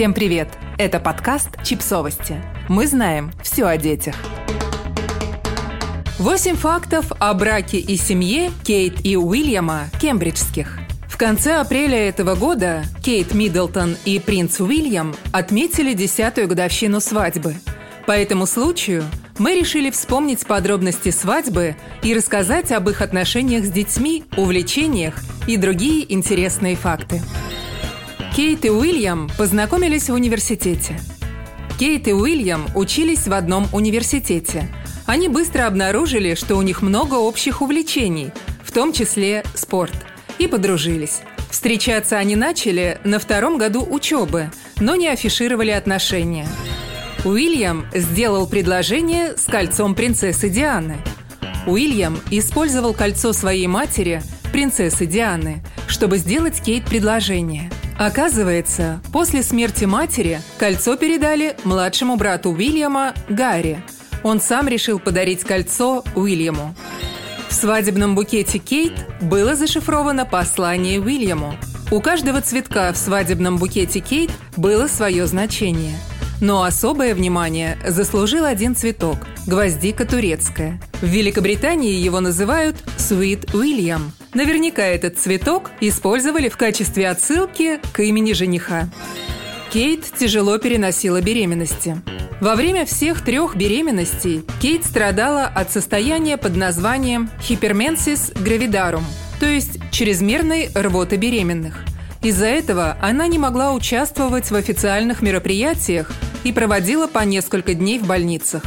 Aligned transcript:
Всем 0.00 0.14
привет! 0.14 0.48
Это 0.78 0.98
подкаст 0.98 1.62
«Чипсовости». 1.62 2.42
Мы 2.70 2.86
знаем 2.86 3.32
все 3.42 3.66
о 3.66 3.76
детях. 3.76 4.14
Восемь 6.18 6.56
фактов 6.56 7.12
о 7.18 7.34
браке 7.34 7.76
и 7.76 7.98
семье 7.98 8.50
Кейт 8.64 9.04
и 9.04 9.18
Уильяма 9.18 9.90
Кембриджских. 10.00 10.78
В 11.06 11.18
конце 11.18 11.56
апреля 11.56 12.08
этого 12.08 12.34
года 12.34 12.82
Кейт 13.02 13.34
Миддлтон 13.34 13.94
и 14.06 14.18
принц 14.20 14.58
Уильям 14.58 15.14
отметили 15.32 15.92
десятую 15.92 16.48
годовщину 16.48 16.98
свадьбы. 17.02 17.56
По 18.06 18.12
этому 18.12 18.46
случаю 18.46 19.04
мы 19.36 19.54
решили 19.54 19.90
вспомнить 19.90 20.46
подробности 20.46 21.10
свадьбы 21.10 21.76
и 22.02 22.14
рассказать 22.14 22.72
об 22.72 22.88
их 22.88 23.02
отношениях 23.02 23.66
с 23.66 23.70
детьми, 23.70 24.24
увлечениях 24.38 25.16
и 25.46 25.58
другие 25.58 26.10
интересные 26.10 26.74
факты. 26.74 27.20
Кейт 28.40 28.64
и 28.64 28.70
Уильям 28.70 29.28
познакомились 29.36 30.08
в 30.08 30.14
университете. 30.14 30.98
Кейт 31.78 32.08
и 32.08 32.14
Уильям 32.14 32.64
учились 32.74 33.28
в 33.28 33.34
одном 33.34 33.68
университете. 33.70 34.66
Они 35.04 35.28
быстро 35.28 35.66
обнаружили, 35.66 36.34
что 36.34 36.56
у 36.56 36.62
них 36.62 36.80
много 36.80 37.16
общих 37.16 37.60
увлечений, 37.60 38.30
в 38.64 38.72
том 38.72 38.94
числе 38.94 39.44
спорт, 39.52 39.92
и 40.38 40.46
подружились. 40.46 41.20
Встречаться 41.50 42.16
они 42.16 42.34
начали 42.34 42.98
на 43.04 43.18
втором 43.18 43.58
году 43.58 43.86
учебы, 43.86 44.50
но 44.80 44.96
не 44.96 45.08
афишировали 45.08 45.72
отношения. 45.72 46.48
Уильям 47.26 47.84
сделал 47.92 48.46
предложение 48.46 49.36
с 49.36 49.44
кольцом 49.44 49.94
принцессы 49.94 50.48
Дианы. 50.48 50.96
Уильям 51.66 52.18
использовал 52.30 52.94
кольцо 52.94 53.34
своей 53.34 53.66
матери, 53.66 54.22
принцессы 54.50 55.04
Дианы, 55.04 55.62
чтобы 55.88 56.16
сделать 56.16 56.62
Кейт 56.62 56.86
предложение– 56.86 57.70
Оказывается, 58.00 59.02
после 59.12 59.42
смерти 59.42 59.84
матери 59.84 60.40
кольцо 60.56 60.96
передали 60.96 61.54
младшему 61.64 62.16
брату 62.16 62.48
Уильяма 62.48 63.12
Гарри. 63.28 63.84
Он 64.22 64.40
сам 64.40 64.68
решил 64.68 64.98
подарить 64.98 65.44
кольцо 65.44 66.02
Уильяму. 66.14 66.74
В 67.50 67.52
свадебном 67.52 68.14
букете 68.14 68.56
Кейт 68.58 68.94
было 69.20 69.54
зашифровано 69.54 70.24
послание 70.24 70.98
Уильяму. 70.98 71.56
У 71.90 72.00
каждого 72.00 72.40
цветка 72.40 72.90
в 72.94 72.96
свадебном 72.96 73.58
букете 73.58 74.00
Кейт 74.00 74.30
было 74.56 74.86
свое 74.86 75.26
значение. 75.26 75.98
Но 76.40 76.62
особое 76.62 77.14
внимание 77.14 77.78
заслужил 77.86 78.44
один 78.44 78.74
цветок– 78.74 79.18
гвоздика 79.46 80.06
турецкая. 80.06 80.80
В 81.02 81.06
Великобритании 81.06 81.94
его 81.94 82.20
называют 82.20 82.76
«Sweet 82.98 83.52
William», 83.52 84.10
Наверняка 84.32 84.82
этот 84.82 85.18
цветок 85.18 85.72
использовали 85.80 86.48
в 86.48 86.56
качестве 86.56 87.08
отсылки 87.08 87.80
к 87.92 88.00
имени 88.00 88.32
жениха. 88.32 88.88
Кейт 89.72 90.04
тяжело 90.18 90.58
переносила 90.58 91.20
беременности. 91.20 92.00
Во 92.40 92.54
время 92.54 92.86
всех 92.86 93.24
трех 93.24 93.56
беременностей 93.56 94.42
Кейт 94.60 94.84
страдала 94.84 95.46
от 95.46 95.72
состояния 95.72 96.36
под 96.36 96.56
названием 96.56 97.28
хиперменсис 97.42 98.32
гравидарум, 98.34 99.04
то 99.40 99.46
есть 99.46 99.78
чрезмерной 99.90 100.70
рвоты 100.74 101.16
беременных. 101.16 101.84
Из-за 102.22 102.46
этого 102.46 102.98
она 103.00 103.26
не 103.26 103.38
могла 103.38 103.72
участвовать 103.72 104.50
в 104.50 104.54
официальных 104.54 105.22
мероприятиях 105.22 106.12
и 106.44 106.52
проводила 106.52 107.06
по 107.06 107.20
несколько 107.20 107.72
дней 107.72 107.98
в 107.98 108.06
больницах. 108.06 108.62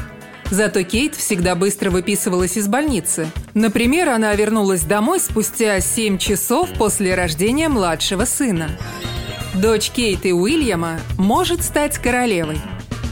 Зато 0.50 0.84
Кейт 0.84 1.16
всегда 1.16 1.56
быстро 1.56 1.90
выписывалась 1.90 2.58
из 2.58 2.68
больницы. 2.68 3.28
Например, 3.54 4.10
она 4.10 4.34
вернулась 4.36 4.82
домой 4.82 5.20
спустя 5.20 5.80
7 5.80 6.18
часов 6.18 6.70
после 6.78 7.16
рождения 7.16 7.70
младшего 7.70 8.26
сына. 8.26 8.70
Дочь 9.56 9.92
Кейт 9.92 10.26
и 10.26 10.34
Уильяма 10.34 11.00
может 11.18 11.64
стать 11.64 11.98
королевой. 11.98 12.58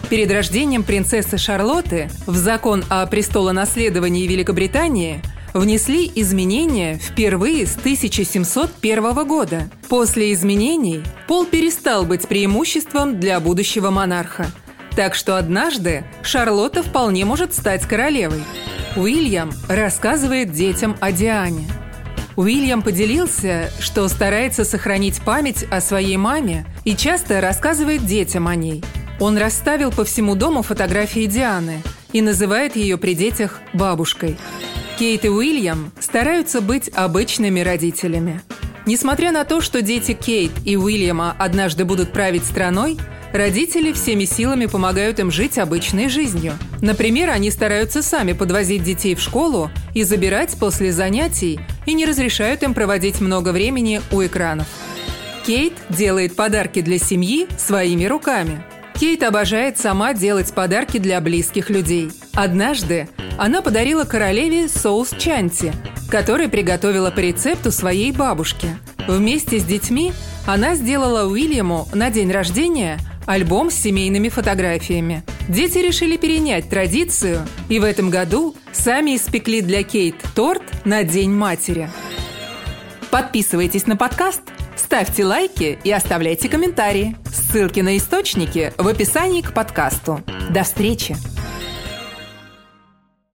Перед 0.10 0.32
рождением 0.32 0.84
принцессы 0.84 1.38
Шарлотты 1.38 2.10
в 2.26 2.36
закон 2.36 2.84
о 2.90 3.06
престолонаследовании 3.06 4.28
Великобритании 4.28 5.22
внесли 5.54 6.12
изменения 6.16 6.98
впервые 6.98 7.66
с 7.66 7.76
1701 7.76 9.28
года. 9.28 9.70
После 9.90 10.34
изменений 10.34 11.04
пол 11.28 11.46
перестал 11.46 12.06
быть 12.06 12.28
преимуществом 12.28 13.20
для 13.20 13.40
будущего 13.40 13.90
монарха– 13.90 14.48
так 14.96 15.16
что 15.16 15.38
однажды 15.38 16.04
Шарлотта 16.22 16.84
вполне 16.84 17.26
может 17.26 17.54
стать 17.54 17.86
королевой. 17.86 18.44
Уильям 18.96 19.52
рассказывает 19.70 20.52
детям 20.52 20.98
о 21.00 21.12
Диане. 21.12 21.68
Уильям 22.36 22.82
поделился, 22.82 23.70
что 23.80 24.08
старается 24.08 24.64
сохранить 24.64 25.22
память 25.22 25.66
о 25.70 25.82
своей 25.82 26.18
маме 26.18 26.66
и 26.84 26.96
часто 26.96 27.42
рассказывает 27.42 28.06
детям 28.06 28.48
о 28.48 28.56
ней. 28.56 28.84
Он 29.20 29.38
расставил 29.38 29.92
по 29.92 30.04
всему 30.04 30.36
дому 30.36 30.62
фотографии 30.62 31.26
Дианы 31.26 31.82
и 32.12 32.22
называет 32.22 32.76
ее 32.76 32.98
при 32.98 33.14
детях 33.14 33.60
бабушкой. 33.74 34.38
Кейт 35.02 35.26
и 35.26 35.30
Уильям 35.30 35.92
стараются 36.00 36.62
быть 36.62 36.88
обычными 36.94 37.62
родителями. 37.62 38.40
Несмотря 38.86 39.32
на 39.32 39.46
то, 39.46 39.60
что 39.60 39.82
дети 39.82 40.14
Кейт 40.14 40.52
и 40.64 40.78
Уильяма 40.78 41.36
однажды 41.40 41.86
будут 41.86 42.12
править 42.12 42.46
страной, 42.46 43.00
Родители 43.34 43.94
всеми 43.94 44.26
силами 44.26 44.66
помогают 44.66 45.20
им 45.20 45.32
жить 45.32 45.58
обычной 45.58 46.10
жизнью. 46.10 46.54
Например, 46.82 47.30
они 47.30 47.50
стараются 47.50 48.04
сами 48.04 48.34
подвозить 48.34 48.84
детей 48.84 49.16
в 49.16 49.22
школу 49.22 49.72
и 49.94 50.04
забирать 50.04 50.58
после 50.60 50.92
занятий 50.92 51.62
и 51.86 51.94
не 51.94 52.06
разрешают 52.06 52.62
им 52.62 52.74
проводить 52.74 53.22
много 53.22 53.54
времени 53.54 54.02
у 54.12 54.22
экранов. 54.22 54.68
Кейт 55.46 55.74
делает 55.88 56.36
подарки 56.36 56.82
для 56.82 57.00
семьи 57.00 57.48
своими 57.58 58.04
руками. 58.04 58.64
Кейт 59.00 59.24
обожает 59.24 59.78
сама 59.80 60.14
делать 60.14 60.54
подарки 60.54 60.98
для 60.98 61.22
близких 61.22 61.70
людей. 61.70 62.12
Однажды 62.34 63.08
она 63.38 63.62
подарила 63.62 64.04
королеве 64.04 64.68
соус 64.68 65.12
чанти, 65.18 65.74
который 66.10 66.50
приготовила 66.50 67.12
по 67.12 67.20
рецепту 67.20 67.72
своей 67.72 68.12
бабушки. 68.12 68.68
Вместе 69.08 69.60
с 69.60 69.64
детьми 69.64 70.14
она 70.46 70.76
сделала 70.76 71.28
Уильяму 71.28 71.88
на 71.94 72.10
день 72.10 72.32
рождения– 72.32 73.00
альбом 73.26 73.70
с 73.72 73.76
семейными 73.76 74.30
фотографиями. 74.30 75.24
Дети 75.48 75.80
решили 75.80 76.18
перенять 76.18 76.70
традицию 76.70 77.46
и 77.70 77.80
в 77.80 77.84
этом 77.84 78.10
году 78.10 78.56
сами 78.72 79.16
испекли 79.16 79.62
для 79.62 79.84
Кейт 79.84 80.16
торт 80.36 80.64
на 80.86 81.04
День 81.04 81.32
матери. 81.32 81.90
Подписывайтесь 83.10 83.88
на 83.88 83.98
подкаст, 83.98 84.42
ставьте 84.76 85.26
лайки 85.26 85.78
и 85.84 85.92
оставляйте 85.92 86.48
комментарии. 86.48 87.16
Ссылки 87.34 87.82
на 87.82 87.98
источники 87.98 88.74
в 88.78 88.88
описании 88.88 89.42
к 89.42 89.54
подкасту. 89.54 90.22
До 90.50 90.64
встречи! 90.64 91.31